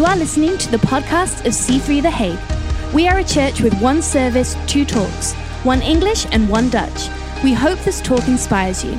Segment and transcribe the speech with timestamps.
[0.00, 2.94] You are listening to the podcast of C3 The Hague.
[2.94, 7.10] We are a church with one service, two talks, one English and one Dutch.
[7.44, 8.96] We hope this talk inspires you.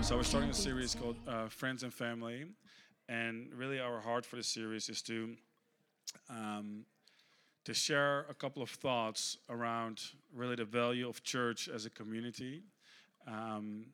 [0.00, 2.46] So we're starting a series called uh, Friends and Family,
[3.10, 5.36] and really our heart for the series is to
[6.30, 6.86] um,
[7.66, 10.00] to share a couple of thoughts around
[10.34, 12.62] really the value of church as a community.
[13.26, 13.88] Um,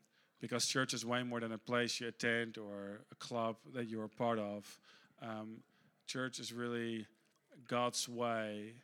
[0.44, 4.04] because church is way more than a place you attend or a club that you're
[4.04, 4.78] a part of.
[5.22, 5.62] Um,
[6.06, 7.06] church is really
[7.66, 8.74] God's way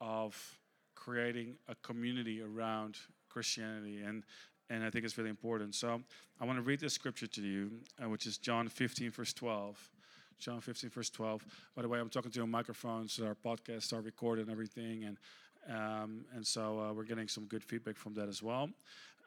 [0.00, 0.58] of
[0.94, 2.96] creating a community around
[3.28, 4.22] Christianity, and
[4.70, 5.74] and I think it's really important.
[5.74, 6.00] So
[6.40, 7.72] I want to read this scripture to you,
[8.02, 9.90] uh, which is John 15, verse 12.
[10.38, 11.44] John 15, verse 12.
[11.76, 15.04] By the way, I'm talking to a microphone, so our podcasts are recorded and everything,
[15.04, 15.18] and
[15.68, 18.70] um, and so uh, we're getting some good feedback from that as well.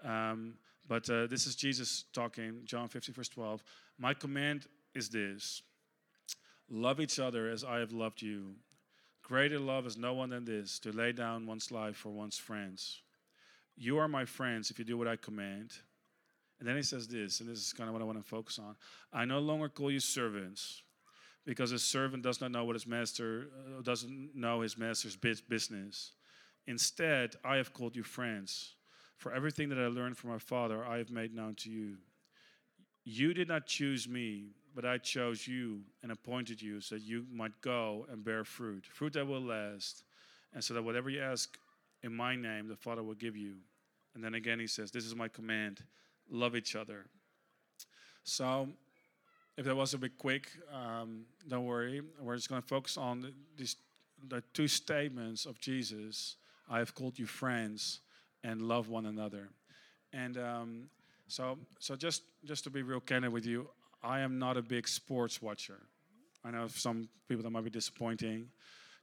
[0.03, 0.55] Um,
[0.87, 3.63] but uh, this is Jesus talking, John 15, verse 12.
[3.97, 5.61] My command is this
[6.69, 8.55] love each other as I have loved you.
[9.23, 13.01] Greater love is no one than this to lay down one's life for one's friends.
[13.75, 15.71] You are my friends if you do what I command.
[16.59, 18.59] And then he says this, and this is kind of what I want to focus
[18.59, 18.75] on.
[19.11, 20.83] I no longer call you servants
[21.45, 26.11] because a servant does not know what his master uh, doesn't know his master's business.
[26.67, 28.75] Instead, I have called you friends.
[29.17, 31.95] For everything that I learned from my Father, I have made known to you.
[33.03, 37.25] You did not choose me, but I chose you and appointed you so that you
[37.31, 40.03] might go and bear fruit, fruit that will last,
[40.53, 41.57] and so that whatever you ask
[42.03, 43.55] in my name, the Father will give you.
[44.15, 45.81] And then again, he says, This is my command
[46.29, 47.05] love each other.
[48.23, 48.69] So,
[49.57, 52.01] if that was a bit quick, um, don't worry.
[52.19, 53.75] We're just going to focus on these
[54.27, 56.37] the two statements of Jesus
[56.69, 57.99] I have called you friends
[58.45, 59.49] and love one another.
[60.13, 60.89] And um,
[61.27, 63.67] so, so just just to be real candid with you,
[64.03, 65.81] I am not a big sports watcher.
[66.43, 68.47] I know some people that might be disappointing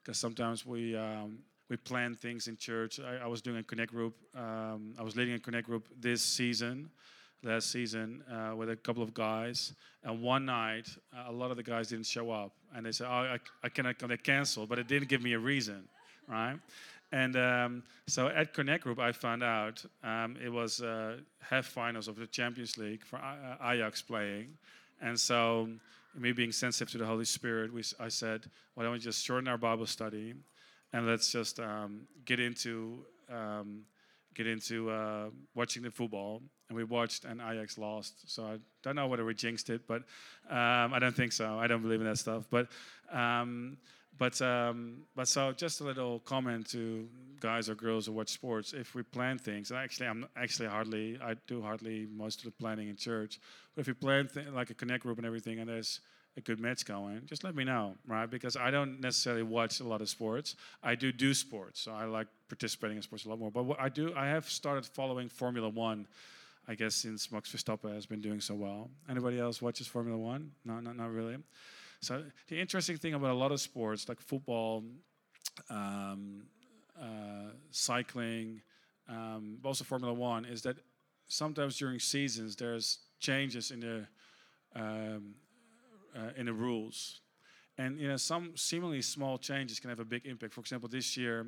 [0.01, 3.01] because sometimes we um, we plan things in church.
[3.01, 4.15] I, I was doing a connect group.
[4.37, 6.91] Um, I was leading a connect group this season,
[7.43, 9.75] last season, uh, with a couple of guys.
[10.05, 13.09] And one night, uh, a lot of the guys didn't show up, and they said,
[13.09, 15.89] "Oh, I, I cannot." They canceled, but it didn't give me a reason,
[16.29, 16.57] right?
[17.13, 22.09] And um, so at Connect Group, I found out um, it was uh, half finals
[22.09, 24.49] of the Champions League for uh, Ajax playing.
[25.01, 25.69] And so,
[26.15, 29.49] me being sensitive to the Holy Spirit, we, I said, why don't we just shorten
[29.49, 30.35] our Bible study
[30.93, 33.83] and let's just um, get into um,
[34.35, 36.43] get into uh, watching the football.
[36.69, 38.31] And we watched, and Ajax lost.
[38.31, 40.03] So I don't know whether we jinxed it, but
[40.49, 41.59] um, I don't think so.
[41.59, 42.47] I don't believe in that stuff.
[42.51, 42.69] But
[43.13, 43.77] um,
[44.19, 47.09] but um, but so just a little comment to
[47.41, 48.73] guys or girls who watch sports.
[48.73, 52.51] If we plan things, and actually I'm actually hardly I do hardly most of the
[52.53, 53.41] planning in church.
[53.75, 56.01] But if we plan th- like a connect group and everything, and there's
[56.37, 58.31] a good match going, just let me know, right?
[58.31, 60.57] Because I don't necessarily watch a lot of sports.
[60.83, 63.51] I do do sports, so I like participating in sports a lot more.
[63.51, 66.07] But what I do, I have started following Formula One.
[66.69, 68.89] I guess since Max Verstappen has been doing so well.
[69.11, 70.53] Anybody else watches Formula One?
[70.65, 71.39] No, not not really.
[72.03, 74.83] So the interesting thing about a lot of sports, like football,
[75.71, 76.43] um,
[77.01, 78.61] uh, cycling,
[79.09, 80.77] um, also Formula One, is that
[81.29, 84.07] sometimes during seasons there's changes in the
[84.75, 85.35] um,
[86.17, 87.21] uh, in the rules,
[87.79, 90.55] and you know some seemingly small changes can have a big impact.
[90.55, 91.47] For example, this year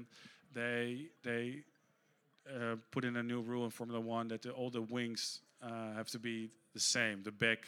[0.55, 1.65] they they
[2.49, 5.95] uh, put in a new rule in Formula One that the, all the wings uh,
[5.95, 7.23] have to be the same.
[7.23, 7.67] The back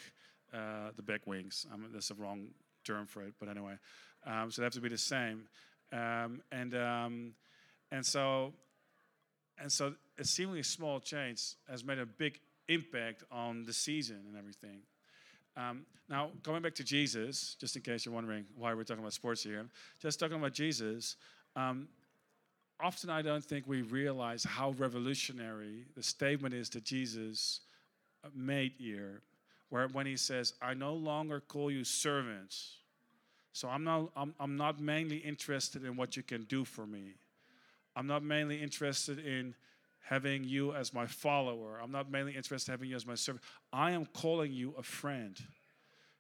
[0.54, 1.66] uh, the back wings.
[1.72, 2.48] I mean, that's the wrong
[2.86, 3.74] term for it, but anyway.
[4.26, 5.42] Um, so they have to be the same.
[5.92, 7.32] Um, and um,
[7.92, 8.52] and so
[9.58, 14.36] and so a seemingly small change has made a big impact on the season and
[14.36, 14.80] everything.
[15.56, 19.14] Um, now, going back to Jesus, just in case you're wondering why we're talking about
[19.14, 19.64] sports here,
[20.00, 21.16] just talking about Jesus.
[21.54, 21.88] Um,
[22.80, 27.60] often, I don't think we realize how revolutionary the statement is that Jesus
[28.34, 29.22] made here
[29.68, 32.76] where when he says, I no longer call you servants.
[33.52, 37.14] So I'm not, I'm, I'm not mainly interested in what you can do for me.
[37.96, 39.54] I'm not mainly interested in
[40.04, 41.80] having you as my follower.
[41.82, 43.42] I'm not mainly interested in having you as my servant.
[43.72, 45.36] I am calling you a friend.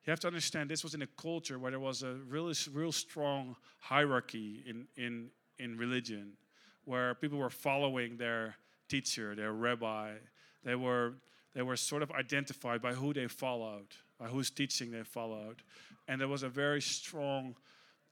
[0.04, 2.92] You have to understand this was in a culture where there was a really real
[2.92, 5.28] strong hierarchy in, in,
[5.58, 6.32] in religion,
[6.84, 8.56] where people were following their
[8.88, 10.12] teacher, their rabbi.
[10.64, 11.14] They were
[11.56, 13.86] they were sort of identified by who they followed,
[14.20, 15.62] by whose teaching they followed.
[16.06, 17.56] And there was a very strong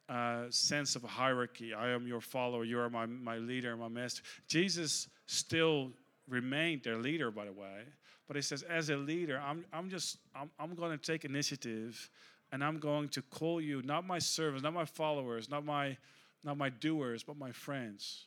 [0.09, 1.75] uh, sense of hierarchy.
[1.75, 4.23] I am your follower, you are my, my leader, my master.
[4.49, 5.91] Jesus still
[6.27, 7.83] remained their leader, by the way.
[8.27, 12.09] But he says, as a leader, I'm, I'm just, I'm, I'm going to take initiative
[12.51, 15.99] and I'm going to call you, not my servants, not my followers, not my,
[16.45, 18.25] not my doers, but my friends.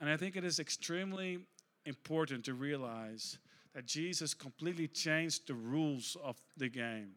[0.00, 1.38] And I think it is extremely
[1.84, 3.38] important to realize
[3.76, 7.10] that Jesus completely changed the rules of the game.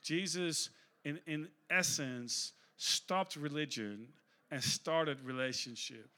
[0.00, 0.70] Jesus,
[1.04, 4.06] in, in essence, stopped religion
[4.52, 6.08] and started relationship.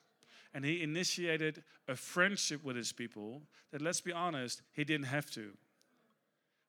[0.53, 3.41] And he initiated a friendship with his people
[3.73, 5.53] that, let's be honest, he didn't have to.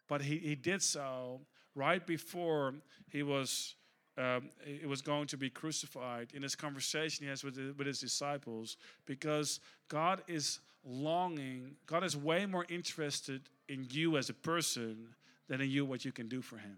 [0.08, 1.42] But he, he did so
[1.76, 2.76] right before
[3.12, 3.76] he was,
[4.18, 4.52] um,
[4.88, 9.60] was going to be crucified in this conversation he has with, with his disciples because
[9.90, 15.10] God is longing, God is way more interested in you as a person
[15.48, 16.78] than in you what you can do for him.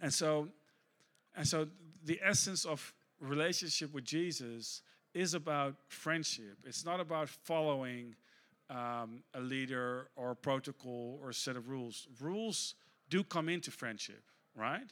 [0.00, 0.48] And so,
[1.36, 1.68] and so
[2.04, 4.82] the essence of relationship with Jesus
[5.14, 6.58] is about friendship.
[6.64, 8.14] It's not about following
[8.70, 12.06] um, a leader or a protocol or a set of rules.
[12.20, 12.74] Rules
[13.10, 14.22] do come into friendship,
[14.56, 14.90] right?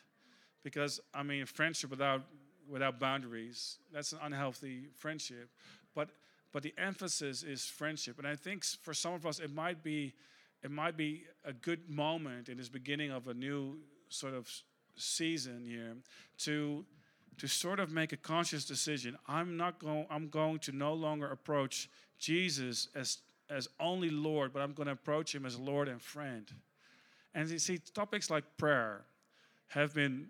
[0.62, 2.23] Because I mean, friendship without
[2.69, 5.49] without boundaries that's an unhealthy friendship.
[5.94, 6.11] But
[6.52, 10.14] but the emphasis is friendship, and I think for some of us it might be
[10.62, 14.50] it might be a good moment in this beginning of a new sort of
[14.97, 15.97] season here
[16.38, 16.85] to
[17.38, 19.17] to sort of make a conscious decision.
[19.26, 21.88] I'm not going I'm going to no longer approach
[22.19, 23.19] Jesus as
[23.49, 26.47] as only Lord, but I'm going to approach him as Lord and friend.
[27.35, 29.05] And you see topics like prayer
[29.69, 30.29] have been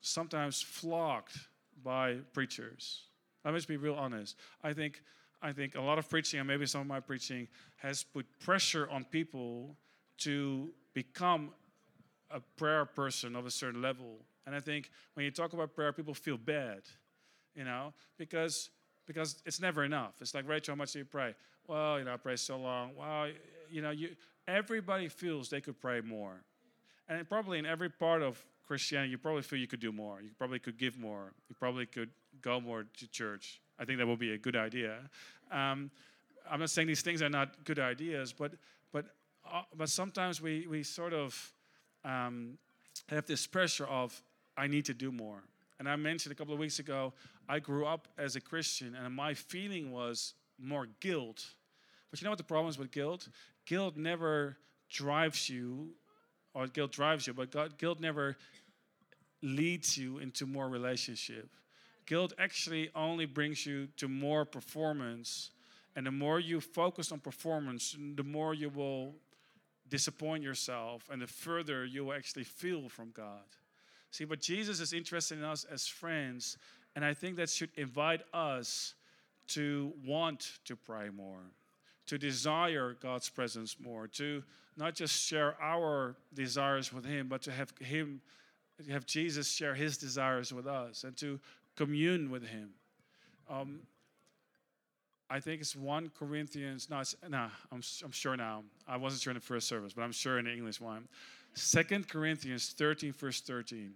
[0.00, 1.38] sometimes flogged
[1.82, 3.02] by preachers.
[3.44, 4.36] Me just be real honest.
[4.62, 5.02] I think
[5.40, 8.88] I think a lot of preaching, and maybe some of my preaching, has put pressure
[8.90, 9.76] on people
[10.18, 11.50] to become
[12.30, 14.16] a prayer person of a certain level.
[14.46, 16.82] And I think when you talk about prayer, people feel bad,
[17.54, 18.70] you know, because
[19.06, 20.14] because it's never enough.
[20.20, 21.34] It's like Rachel, how much do you pray?
[21.66, 22.90] Well, you know, I pray so long.
[22.96, 23.30] Well,
[23.70, 24.10] you know, you
[24.46, 26.42] everybody feels they could pray more,
[27.08, 30.20] and probably in every part of Christianity, you probably feel you could do more.
[30.20, 31.32] You probably could give more.
[31.48, 32.10] You probably could
[32.42, 33.60] go more to church.
[33.78, 34.98] I think that would be a good idea.
[35.50, 35.90] Um,
[36.50, 38.52] I'm not saying these things are not good ideas, but
[38.92, 39.06] but
[39.50, 41.52] uh, but sometimes we we sort of
[42.04, 42.58] um,
[43.08, 44.20] have this pressure of
[44.56, 45.42] I need to do more.
[45.78, 47.12] And I mentioned a couple of weeks ago,
[47.48, 51.44] I grew up as a Christian, and my feeling was more guilt.
[52.10, 53.28] But you know what the problem is with guilt?
[53.64, 54.56] Guilt never
[54.90, 55.90] drives you,
[56.54, 58.36] or guilt drives you, but God, guilt never
[59.42, 61.48] leads you into more relationship.
[62.08, 65.50] Guilt actually only brings you to more performance.
[65.94, 69.14] And the more you focus on performance, the more you will
[69.90, 73.44] disappoint yourself and the further you will actually feel from God.
[74.10, 76.56] See, but Jesus is interested in us as friends,
[76.96, 78.94] and I think that should invite us
[79.48, 81.42] to want to pray more,
[82.06, 84.42] to desire God's presence more, to
[84.78, 88.22] not just share our desires with Him, but to have Him,
[88.90, 91.38] have Jesus share His desires with us, and to
[91.78, 92.70] commune with Him.
[93.48, 93.80] Um,
[95.30, 97.02] I think it's 1 Corinthians, no,
[97.70, 98.64] I'm, I'm sure now.
[98.86, 101.06] I wasn't sure in the first service, but I'm sure in the English one.
[101.54, 103.92] 2 Corinthians 13, verse 13.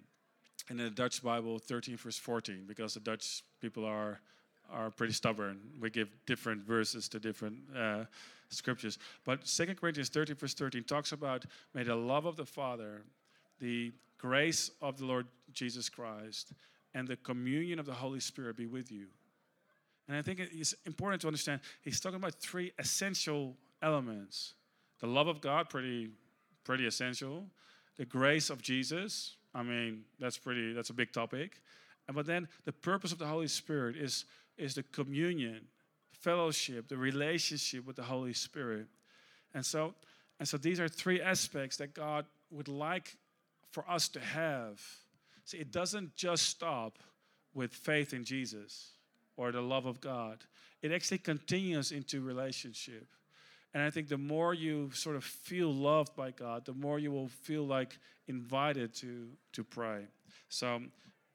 [0.69, 4.21] And In the Dutch Bible, 13, verse 14, because the Dutch people are,
[4.71, 5.59] are pretty stubborn.
[5.81, 8.05] We give different verses to different uh,
[8.51, 8.99] scriptures.
[9.25, 13.03] But 2 Corinthians 13, verse 13 talks about, may the love of the Father,
[13.59, 16.53] the grace of the Lord Jesus Christ,
[16.95, 19.07] and the communion of the Holy Spirit be with you.
[20.09, 24.55] And I think it's important to understand he's talking about three essential elements
[25.01, 26.11] the love of God, pretty,
[26.63, 27.49] pretty essential.
[27.97, 31.61] The grace of Jesus, I mean, that's pretty, that's a big topic.
[32.07, 35.63] And, but then the purpose of the Holy Spirit is, is the communion,
[36.13, 38.87] fellowship, the relationship with the Holy Spirit.
[39.55, 39.95] And so,
[40.39, 43.17] and so these are three aspects that God would like
[43.73, 44.81] for us to have.
[45.45, 46.99] See, it doesn't just stop
[47.55, 48.93] with faith in Jesus
[49.37, 50.39] or the love of God.
[50.83, 53.07] It actually continues into relationship.
[53.75, 57.11] And I think the more you sort of feel loved by God, the more you
[57.11, 60.03] will feel like invited to to pray.
[60.49, 60.83] So,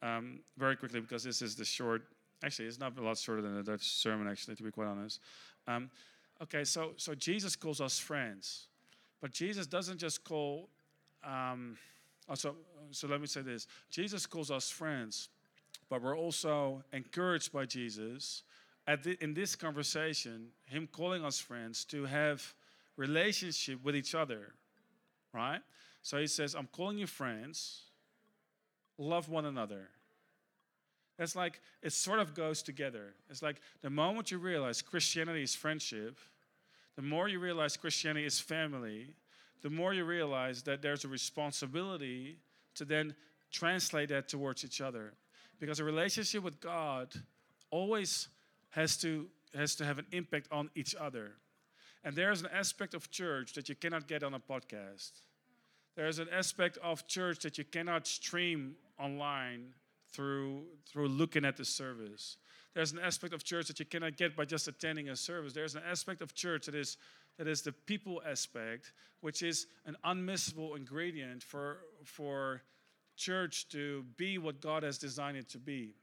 [0.04, 2.04] um, very quickly, because this is the short.
[2.44, 4.28] Actually, it's not a lot shorter than the Dutch sermon.
[4.28, 5.20] Actually, to be quite honest.
[5.68, 5.90] Um,
[6.44, 8.68] okay, so so Jesus calls us friends,
[9.20, 10.70] but Jesus doesn't just call.
[11.24, 11.78] Um,
[12.28, 12.54] Uh, also, uh,
[12.92, 15.30] so let me say this: Jesus calls us friends
[15.90, 18.44] but we're also encouraged by Jesus
[18.88, 22.54] at the, in this conversation, him calling us friends to have
[22.96, 24.54] relationship with each other,
[25.34, 25.62] right?
[26.02, 27.82] So he says, "I'm calling you friends.
[28.98, 29.90] Love one another."
[31.20, 33.14] It's like it sort of goes together.
[33.30, 36.18] It's like the moment you realize Christianity is friendship,
[36.96, 39.08] the more you realize Christianity is family,
[39.62, 42.38] the more you realize that there's a responsibility
[42.76, 43.16] to then
[43.52, 45.14] translate that towards each other.
[45.60, 47.14] Because a relationship with God
[47.72, 48.28] always
[48.70, 51.32] has to, has to have an impact on each other.
[52.04, 55.12] And there's an aspect of church that you cannot get on a podcast.
[55.96, 59.74] There's an aspect of church that you cannot stream online
[60.14, 62.38] through, through looking at the service.
[62.78, 65.52] There's an aspect of church that you cannot get by just attending a service.
[65.52, 66.98] There's an aspect of church that is,
[67.40, 68.92] that is the people aspect,
[69.22, 72.62] which is an unmissable ingredient for, for
[73.16, 75.96] church to be what God has designed it to be.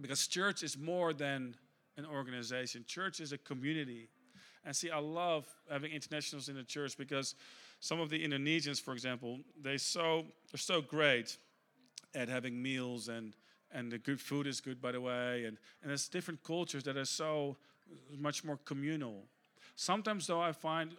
[0.00, 1.54] Because church is more than
[1.98, 4.08] an organization, church is a community.
[4.64, 7.34] And see, I love having internationals in the church because
[7.80, 11.36] some of the Indonesians, for example, they so they're so great
[12.14, 13.36] at having meals and
[13.72, 15.44] and the good food is good, by the way.
[15.44, 17.56] And and there's different cultures that are so
[18.18, 19.24] much more communal.
[19.76, 20.92] Sometimes, though, I find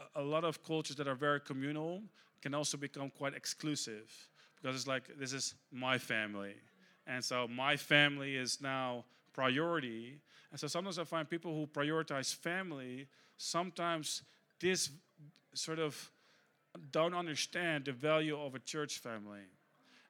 [0.00, 2.02] uh, a lot of cultures that are very communal
[2.40, 4.12] can also become quite exclusive
[4.56, 6.54] because it's like this is my family,
[7.06, 10.20] and so my family is now priority.
[10.50, 14.22] And so sometimes I find people who prioritize family sometimes
[14.60, 14.90] this
[15.54, 16.10] sort of
[16.90, 19.40] don't understand the value of a church family.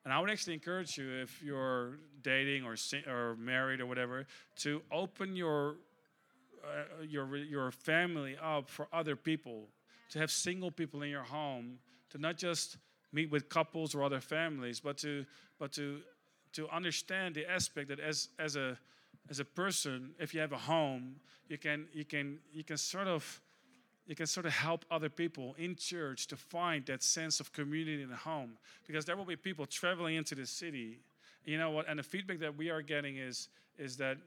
[0.07, 2.77] And I would actually encourage you, if you're dating or
[3.09, 4.25] or married or whatever,
[4.59, 5.79] to open your
[6.65, 9.67] uh, your your family up for other people.
[10.11, 12.77] To have single people in your home, to not just
[13.13, 15.27] meet with couples or other families, but to
[15.59, 15.99] but to
[16.53, 18.79] to understand the aspect that as as a
[19.29, 21.17] as a person, if you have a home,
[21.49, 23.41] you can you can you can sort of
[24.07, 28.03] you can sort of help other people in church to find that sense of community
[28.03, 28.53] in the home.
[28.87, 31.01] Because there will be people traveling into the city.
[31.45, 31.89] You know what?
[31.89, 33.49] And the feedback that we are getting is
[33.79, 34.19] is that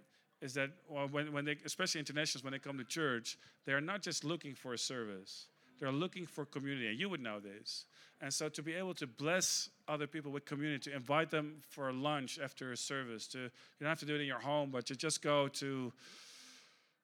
[0.42, 4.24] is that when, when they especially internationals when they come to church they're not just
[4.24, 5.48] looking for a service.
[5.80, 6.88] They're looking for community.
[6.88, 7.86] And you would know this.
[8.22, 11.92] And so to be able to bless other people with community to invite them for
[11.94, 14.86] lunch after a service to you don't have to do it in your home but
[14.88, 15.92] to just go to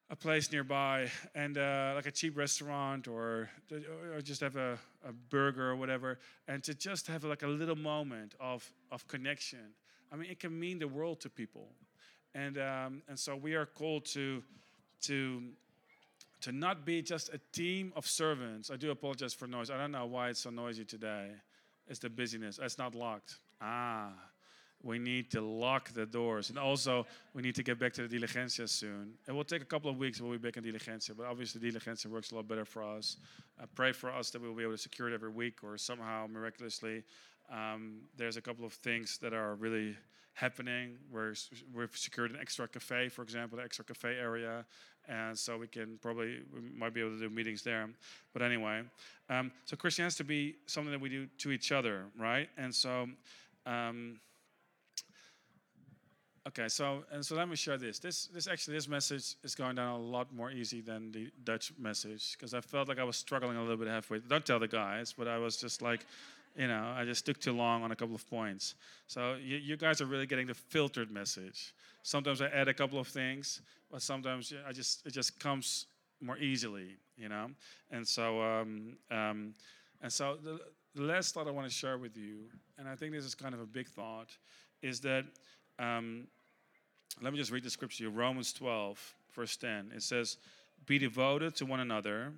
[0.09, 3.49] a place nearby and uh, like a cheap restaurant or,
[4.13, 7.75] or just have a, a burger or whatever and to just have like a little
[7.75, 9.73] moment of, of connection.
[10.11, 11.69] I mean it can mean the world to people.
[12.35, 14.43] And, um, and so we are called to,
[15.03, 15.41] to,
[16.41, 18.69] to not be just a team of servants.
[18.69, 19.71] I do apologize for noise.
[19.71, 21.31] I don't know why it's so noisy today.
[21.87, 22.59] It's the busyness.
[22.61, 23.37] It's not locked.
[23.61, 24.11] Ah
[24.85, 26.51] we need to lock the doors.
[26.51, 29.13] And also, we need to get back to the Diligentia soon.
[29.27, 32.05] It will take a couple of weeks, we'll be back in Diligentia, but obviously, Diligentia
[32.05, 33.17] works a lot better for us.
[33.59, 36.27] Uh, pray for us that we'll be able to secure it every week or somehow
[36.31, 37.03] miraculously.
[37.51, 39.97] Um, there's a couple of things that are really
[40.33, 40.97] happening.
[41.11, 41.33] We're,
[41.73, 44.65] we've secured an extra cafe, for example, the extra cafe area,
[45.07, 47.89] and so we can probably we might be able to do meetings there.
[48.33, 48.83] But anyway,
[49.31, 52.49] um, so Christian has to be something that we do to each other, right?
[52.55, 53.07] And so.
[53.65, 54.19] Um,
[56.47, 57.97] Okay, so and so let me share this.
[57.97, 61.73] This this actually this message is going down a lot more easy than the Dutch
[61.79, 64.19] message because I felt like I was struggling a little bit halfway.
[64.19, 66.05] Don't tell the guys, but I was just like,
[66.55, 68.75] you know, I just took too long on a couple of points.
[69.07, 71.73] So you, you guys are really getting the filtered message.
[72.03, 73.61] Sometimes I add a couple of things,
[73.91, 75.87] but sometimes I just it just comes
[76.21, 77.47] more easily, you know.
[77.89, 79.55] And so um, um,
[79.99, 80.59] and so the,
[80.93, 83.55] the last thought I want to share with you, and I think this is kind
[83.55, 84.29] of a big thought,
[84.83, 85.25] is that.
[85.79, 86.27] Um,
[87.21, 89.91] let me just read the scripture Romans 12, verse 10.
[89.95, 90.37] It says,
[90.85, 92.33] Be devoted to one another,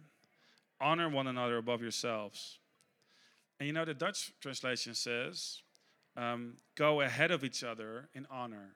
[0.80, 2.60] honor one another above yourselves.
[3.60, 5.62] And you know, the Dutch translation says,
[6.16, 8.74] um, Go ahead of each other in honor.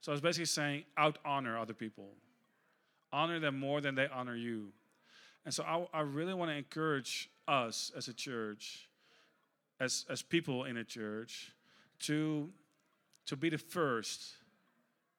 [0.00, 2.10] So it's basically saying, out honor other people,
[3.10, 4.68] honor them more than they honor you.
[5.44, 8.88] And so I, I really want to encourage us as a church,
[9.80, 11.52] as, as people in a church,
[12.00, 12.50] to,
[13.26, 14.34] to be the first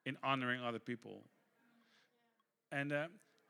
[0.05, 1.23] in honoring other people.
[2.71, 3.07] And uh,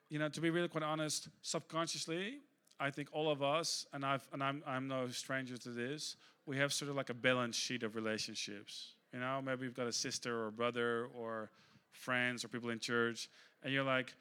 [0.10, 2.40] you know, to be really quite honest, subconsciously,
[2.80, 6.58] I think all of us, and I've and I'm I'm no stranger to this, we
[6.58, 8.94] have sort of like a balance sheet of relationships.
[9.14, 11.50] You know, maybe you've got a sister or a brother or
[11.92, 13.30] friends or people in church,
[13.64, 14.14] and you're like,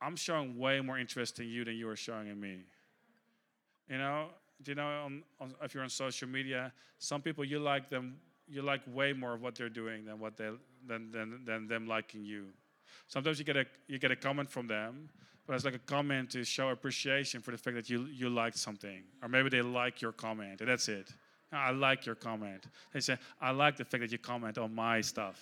[0.00, 2.58] I'm showing way more interest in you than you are showing in me.
[3.88, 4.26] You know,
[4.62, 8.16] do you know on, on, if you're on social media, some people you like them
[8.50, 10.50] you like way more of what they're doing than what they
[10.86, 12.46] than, than, than them liking you.
[13.06, 15.08] Sometimes you get a you get a comment from them,
[15.46, 18.58] but it's like a comment to show appreciation for the fact that you you liked
[18.58, 21.12] something, or maybe they like your comment, and that's it.
[21.52, 22.66] Ah, I like your comment.
[22.92, 25.38] They say I like the fact that you comment on my stuff.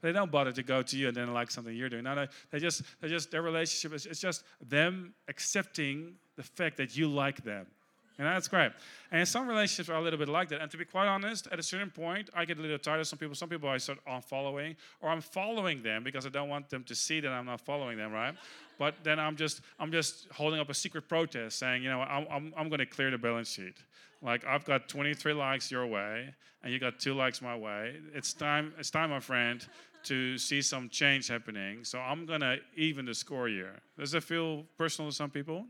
[0.00, 2.04] They don't bother to go to you and then like something you're doing.
[2.04, 6.76] No, no, they just, they just their relationship is it's just them accepting the fact
[6.76, 7.66] that you like them.
[8.16, 8.70] And that's great.
[9.10, 10.60] And some relationships are a little bit like that.
[10.60, 13.08] And to be quite honest, at a certain point, I get a little tired of
[13.08, 13.34] some people.
[13.34, 16.94] Some people I start unfollowing, or I'm following them because I don't want them to
[16.94, 18.34] see that I'm not following them, right?
[18.78, 22.26] But then I'm just I'm just holding up a secret protest, saying, you know, I'm
[22.30, 23.74] I'm, I'm going to clear the balance sheet.
[24.22, 27.96] Like I've got 23 likes your way, and you got two likes my way.
[28.14, 28.72] It's time.
[28.78, 29.66] It's time, my friend,
[30.04, 31.82] to see some change happening.
[31.82, 33.80] So I'm gonna even the score here.
[33.98, 35.66] Does it feel personal to some people?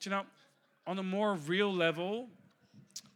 [0.00, 0.24] Do you know?
[0.86, 2.28] On a more real level,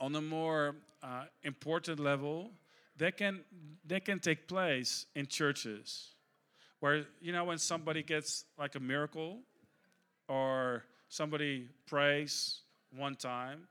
[0.00, 2.50] on a more uh, important level,
[2.96, 3.40] that can
[3.86, 6.14] that can take place in churches,
[6.80, 9.40] where you know when somebody gets like a miracle,
[10.28, 12.60] or somebody prays
[12.96, 13.66] one time,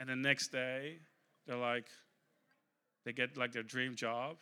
[0.00, 0.98] and the next day
[1.46, 1.86] they're like
[3.04, 4.36] they get like their dream job,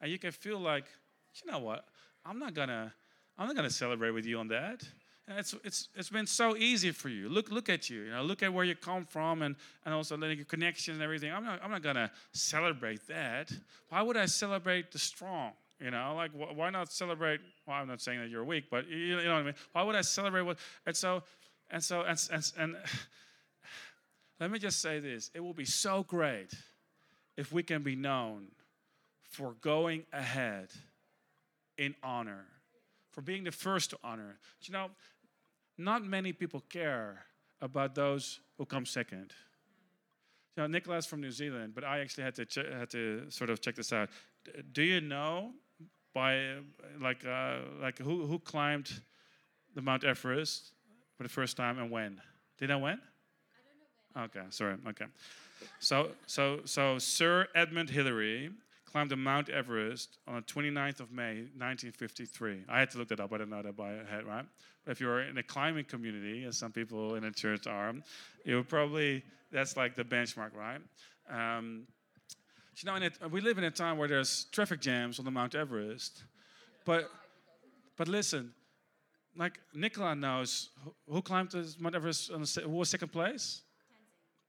[0.00, 0.86] and you can feel like
[1.34, 1.84] you know what?
[2.24, 2.92] I'm not gonna
[3.38, 4.82] I'm not gonna celebrate with you on that
[5.38, 7.28] it's, it's, it's been so easy for you.
[7.28, 8.02] Look, look at you.
[8.02, 11.04] You know, look at where you come from and, and also letting your connections and
[11.04, 11.32] everything.
[11.32, 13.52] I'm not, I'm not going to celebrate that.
[13.88, 15.52] Why would I celebrate the strong?
[15.80, 17.40] You know, like wh- why not celebrate?
[17.66, 19.54] Well, I'm not saying that you're weak, but you, you know what I mean.
[19.72, 20.58] Why would I celebrate what?
[20.84, 21.22] And so,
[21.70, 22.76] and so, and, and, and
[24.40, 26.52] let me just say this: it will be so great
[27.38, 28.48] if we can be known
[29.22, 30.68] for going ahead
[31.78, 32.44] in honor,
[33.10, 34.36] for being the first to honor.
[34.62, 34.90] You know,
[35.80, 37.24] not many people care
[37.60, 39.32] about those who come second.
[40.56, 42.46] You know, Nicholas from New Zealand, but I actually had to
[42.78, 44.10] had to sort of check this out.
[44.44, 45.52] D- do you know
[46.12, 46.56] by
[47.00, 49.02] like uh, like who who climbed
[49.74, 50.72] the Mount Everest
[51.16, 52.20] for the first time and when?
[52.58, 53.00] Do you know when?
[54.14, 54.42] I don't know when.
[54.42, 54.76] Okay, sorry.
[54.88, 55.06] Okay.
[55.78, 58.50] So so so Sir Edmund Hillary
[58.90, 62.64] climbed the Mount Everest on the 29th of May, 1953.
[62.68, 63.32] I had to look that up.
[63.32, 64.44] I don't know that by head, right?
[64.84, 67.94] But if you're in a climbing community, as some people in a church are,
[68.44, 70.80] you probably, that's like the benchmark, right?
[71.30, 71.86] Um,
[72.76, 75.54] you know, it, we live in a time where there's traffic jams on the Mount
[75.54, 76.24] Everest.
[76.84, 77.10] But,
[77.96, 78.52] but listen,
[79.36, 83.62] like Nicola knows who, who climbed the Mount Everest, on the, who was second place?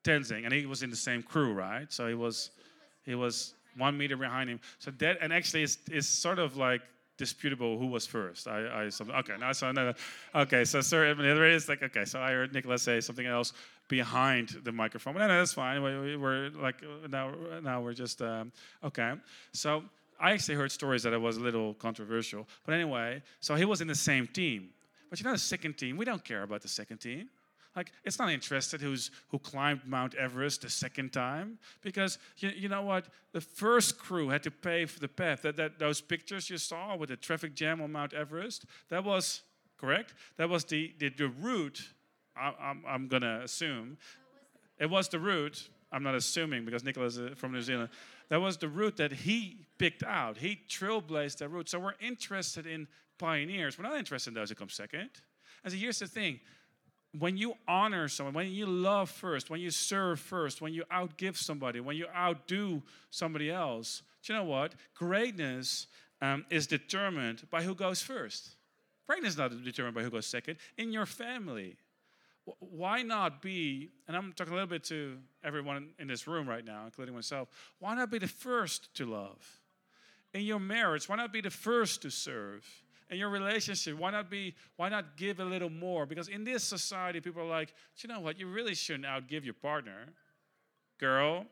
[0.04, 0.21] Tenzing.
[0.21, 0.45] Tenzing.
[0.45, 1.91] And he was in the same crew, right?
[1.91, 2.51] So he was,
[3.04, 4.60] he was one meter behind him.
[4.79, 6.81] So that, and actually, it's, it's sort of like
[7.17, 8.47] disputable who was first.
[8.47, 9.93] I, I something, okay, now so no,
[10.34, 13.53] okay, so Sir Edmund is like okay, so I heard Nicholas say something else
[13.88, 15.13] behind the microphone.
[15.13, 15.84] No, no, that's fine.
[15.84, 16.77] We, are like
[17.10, 17.31] now,
[17.62, 18.51] now we're just um,
[18.84, 19.13] okay.
[19.53, 19.84] So
[20.19, 23.81] I actually heard stories that it was a little controversial, but anyway, so he was
[23.81, 24.69] in the same team.
[25.10, 27.29] But you know, the second team, we don't care about the second team.
[27.75, 32.69] Like, it's not interested who's who climbed Mount Everest the second time, because you, you
[32.69, 33.05] know what?
[33.31, 35.41] The first crew had to pay for the path.
[35.43, 39.43] That, that those pictures you saw with the traffic jam on Mount Everest, that was
[39.77, 40.13] correct.
[40.38, 41.81] That was the the, the route.
[42.36, 43.97] I, I'm, I'm gonna assume
[44.77, 45.69] it was the route.
[45.93, 47.89] I'm not assuming because Nicholas is from New Zealand.
[48.29, 50.38] That was the route that he picked out.
[50.38, 51.69] He trailblazed that route.
[51.69, 52.88] So we're interested in
[53.19, 53.77] pioneers.
[53.77, 55.10] We're not interested in those who come second.
[55.63, 56.39] And so here's the thing
[57.17, 61.36] when you honor someone, when you love first, when you serve first, when you outgive
[61.36, 64.76] somebody, when you outdo somebody else, do you know what?
[64.95, 65.88] Greatness
[66.21, 68.56] um, is determined by who goes first.
[69.08, 70.58] Greatness is not determined by who goes second.
[70.78, 71.76] In your family,
[72.60, 76.63] why not be, and I'm talking a little bit to everyone in this room right
[76.63, 79.60] now, including myself, why not be the first to love?
[80.34, 82.65] In your marriage, why not be the first to serve?
[83.12, 86.06] In your relationship why not be why not give a little more?
[86.06, 88.39] Because in this society people are like you know what?
[88.39, 90.08] You really shouldn't outgive your partner.
[91.00, 91.45] Girl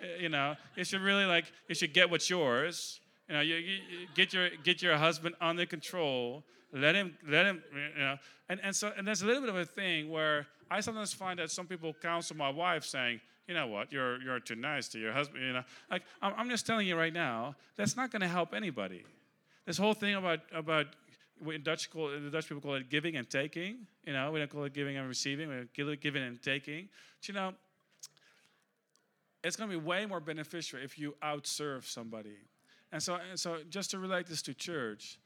[0.00, 3.00] eh, you know you should really like you should get what's yours.
[3.28, 3.78] You know you, you,
[4.14, 6.44] get your get your husband under control.
[6.72, 8.16] Let him let him you know.
[8.48, 11.38] And, and so and there's a little bit of a thing where i sometimes find
[11.38, 13.90] that some people counsel my wife saying you know what?
[13.90, 15.64] You're you're too nice to your husband you know.
[15.90, 19.04] Like i'm, I'm just telling you right now that's not going to help anybody
[19.66, 20.86] this whole thing about about
[21.50, 23.86] in Dutch call the Dutch people call it giving and taking.
[24.04, 25.48] You know, we don't call it giving and receiving.
[25.48, 26.88] We call it giving and taking.
[27.20, 27.54] But, you know,
[29.42, 32.36] it's going to be way more beneficial if you outserve somebody.
[32.92, 35.18] And so, and so, just to relate this to church,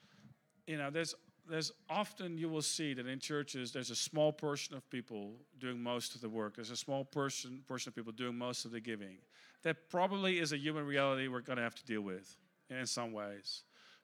[0.66, 1.14] you know, there's
[1.48, 5.80] there's often you will see that in churches there's a small portion of people doing
[5.80, 6.56] most of the work.
[6.56, 9.18] There's a small portion portion of people doing most of the giving.
[9.62, 12.36] That probably is a human reality we're going to have to deal with
[12.70, 13.62] in some ways.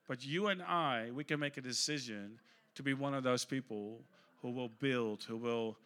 [0.08, 2.38] But you and I, we can make a decision
[2.74, 4.00] to be one of those people
[4.40, 5.76] who will build, who will,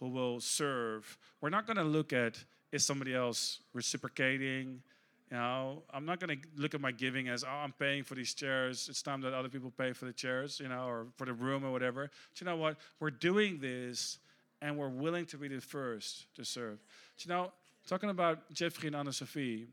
[0.00, 1.18] who will serve.
[1.40, 4.82] We're not going to look at is somebody else reciprocating?
[5.30, 8.14] You know, I'm not going to look at my giving as, oh, I'm paying for
[8.14, 8.88] these chairs.
[8.88, 11.64] It's time that other people pay for the chairs, you know, or for the room
[11.64, 12.10] or whatever.
[12.32, 12.76] But you know what?
[13.00, 14.18] We're doing this
[14.62, 16.78] and we're willing to be the first to serve.
[17.16, 17.52] But you know,
[17.88, 19.66] talking about Jeffrey and Anna Sophie,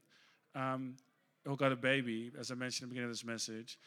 [0.56, 0.96] um,
[1.46, 3.78] who got a baby, as I mentioned at the beginning of this message,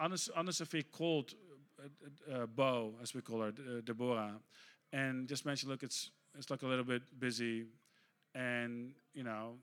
[0.00, 1.34] Anna, Anna Sophie called
[1.78, 4.34] uh, uh, Bo, as we call her, uh, Deborah,
[4.92, 7.66] and just mentioned, look, it's, it's like a little bit busy.
[8.34, 9.54] And, you know,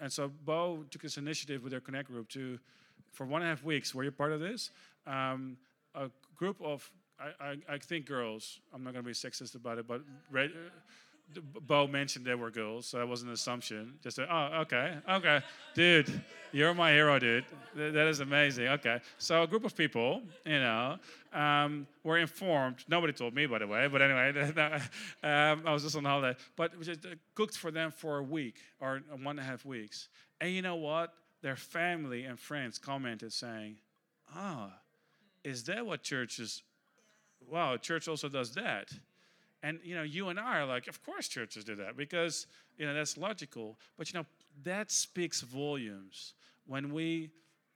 [0.00, 2.58] and so Bo took this initiative with their Connect group to,
[3.12, 4.70] for one and a half weeks, were you part of this?
[5.06, 5.56] Um,
[5.94, 6.88] a group of,
[7.20, 10.02] I, I, I, think girls, I'm not going to be sexist about it, but
[11.34, 13.94] Bo mentioned they were girls, so that was an assumption.
[14.02, 15.42] Just say, oh, okay, okay,
[15.74, 17.44] dude, you're my hero, dude.
[17.76, 18.68] that is amazing.
[18.68, 20.96] Okay, so a group of people, you know,
[21.34, 22.76] um, were informed.
[22.88, 24.52] Nobody told me, by the way, but anyway,
[25.22, 26.38] um, I was just on holiday.
[26.56, 30.08] But just uh, cooked for them for a week or one and a half weeks.
[30.40, 31.12] And you know what?
[31.42, 33.76] Their family and friends commented saying,
[34.34, 34.72] "Ah, oh,
[35.44, 36.62] is that what churches?
[37.46, 38.90] Wow, church also does that."
[39.62, 42.86] And you know, you and I are like, of course churches do that because you
[42.86, 43.78] know that's logical.
[43.96, 44.26] But you know,
[44.64, 46.34] that speaks volumes
[46.66, 47.30] when we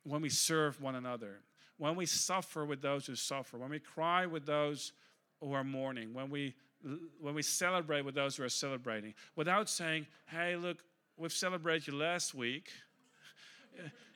[0.04, 1.40] when we serve one another,
[1.78, 4.92] when we suffer with those who suffer, when we cry with those
[5.40, 6.54] who are mourning, when we
[7.20, 10.78] when we celebrate with those who are celebrating, without saying, "Hey, look,
[11.16, 12.70] we've celebrated you last week."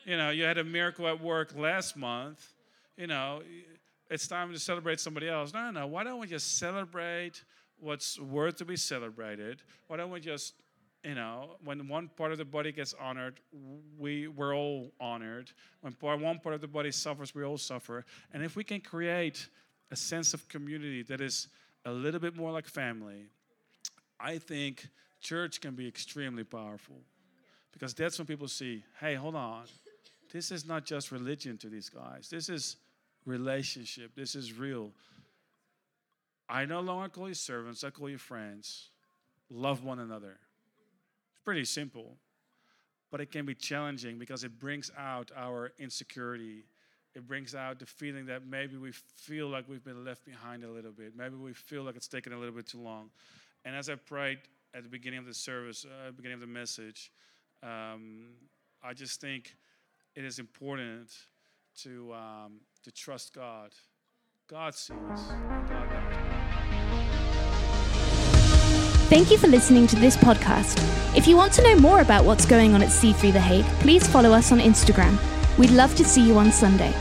[0.04, 2.54] you know, you had a miracle at work last month.
[2.96, 3.42] You know,
[4.10, 5.52] it's time to celebrate somebody else.
[5.52, 5.86] No, no.
[5.86, 7.42] Why don't we just celebrate
[7.80, 9.62] what's worth to be celebrated?
[9.86, 10.54] Why don't we just,
[11.04, 13.40] you know, when one part of the body gets honored,
[13.98, 15.50] we we're all honored.
[15.80, 18.04] When part, one part of the body suffers, we all suffer.
[18.32, 19.48] And if we can create
[19.90, 21.48] a sense of community that is
[21.84, 23.26] a little bit more like family,
[24.18, 24.88] I think
[25.20, 26.96] church can be extremely powerful.
[27.72, 29.64] Because that's when people see, hey, hold on.
[30.32, 32.28] This is not just religion to these guys.
[32.30, 32.76] This is
[33.26, 34.12] relationship.
[34.16, 34.90] This is real.
[36.48, 38.90] I no longer call you servants, I call you friends.
[39.50, 40.38] Love one another.
[41.30, 42.16] It's pretty simple,
[43.10, 46.64] but it can be challenging because it brings out our insecurity.
[47.14, 50.70] It brings out the feeling that maybe we feel like we've been left behind a
[50.70, 51.16] little bit.
[51.16, 53.10] Maybe we feel like it's taken a little bit too long.
[53.64, 54.38] And as I prayed
[54.74, 57.10] at the beginning of the service, uh, beginning of the message,
[57.62, 58.26] um,
[58.84, 59.56] I just think
[60.14, 61.10] it is important
[61.82, 63.72] to um, to trust God.
[64.48, 64.96] God sees.
[64.96, 66.25] God knows.
[69.08, 70.82] Thank you for listening to this podcast.
[71.16, 74.04] If you want to know more about what's going on at C3 The Hague, please
[74.04, 75.16] follow us on Instagram.
[75.56, 76.92] We'd love to see you on Sunday.